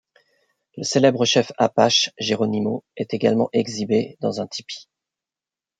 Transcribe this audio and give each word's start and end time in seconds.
Le 0.77 0.83
célèbre 0.83 1.25
chef 1.25 1.51
Apache 1.59 2.09
Geronimo 2.17 2.83
est 2.97 3.13
également 3.13 3.49
exhibé 3.53 4.17
dans 4.19 4.41
un 4.41 4.47
tepee. 4.47 4.89